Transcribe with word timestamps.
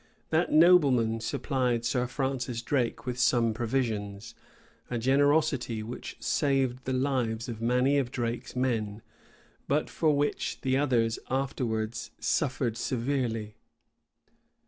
That 0.31 0.51
nobleman 0.51 1.19
supplied 1.19 1.85
Sir 1.85 2.07
Francis 2.07 2.63
Drake 2.63 3.05
with 3.05 3.19
some 3.19 3.53
provisions; 3.53 4.33
a 4.89 4.97
generosity 4.97 5.83
which 5.83 6.15
saved 6.19 6.85
the 6.85 6.91
lives 6.93 7.47
of 7.47 7.61
many 7.61 7.99
of 7.99 8.09
Drake's 8.09 8.55
men, 8.55 9.03
but 9.67 9.91
for 9.91 10.17
which 10.17 10.61
the 10.61 10.75
others 10.75 11.19
afterwards 11.29 12.09
suffered 12.19 12.77
severely. 12.77 13.57